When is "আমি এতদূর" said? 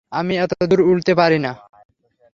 0.11-0.81